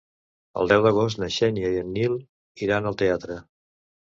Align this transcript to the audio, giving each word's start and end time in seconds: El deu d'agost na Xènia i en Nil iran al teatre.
El 0.61 0.71
deu 0.71 0.85
d'agost 0.85 1.19
na 1.23 1.29
Xènia 1.35 1.69
i 1.75 1.83
en 1.83 1.93
Nil 1.99 2.17
iran 2.69 2.89
al 2.93 2.99
teatre. 3.05 3.39